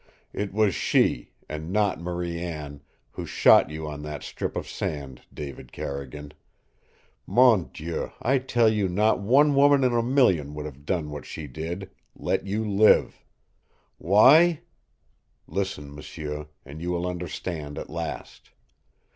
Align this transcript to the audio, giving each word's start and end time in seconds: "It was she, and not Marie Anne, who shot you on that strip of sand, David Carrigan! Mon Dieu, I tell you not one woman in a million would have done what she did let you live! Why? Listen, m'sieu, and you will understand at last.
"It 0.33 0.51
was 0.51 0.73
she, 0.73 1.29
and 1.47 1.71
not 1.71 2.01
Marie 2.01 2.39
Anne, 2.39 2.81
who 3.11 3.27
shot 3.27 3.69
you 3.69 3.87
on 3.87 4.01
that 4.01 4.23
strip 4.23 4.55
of 4.55 4.67
sand, 4.67 5.21
David 5.31 5.71
Carrigan! 5.71 6.33
Mon 7.27 7.69
Dieu, 7.71 8.11
I 8.19 8.39
tell 8.39 8.67
you 8.67 8.89
not 8.89 9.19
one 9.19 9.53
woman 9.53 9.83
in 9.83 9.93
a 9.93 10.01
million 10.01 10.55
would 10.55 10.65
have 10.65 10.87
done 10.87 11.11
what 11.11 11.27
she 11.27 11.45
did 11.45 11.91
let 12.15 12.47
you 12.47 12.67
live! 12.67 13.23
Why? 13.99 14.61
Listen, 15.45 15.91
m'sieu, 15.93 16.47
and 16.65 16.81
you 16.81 16.89
will 16.89 17.05
understand 17.05 17.77
at 17.77 17.87
last. 17.91 18.49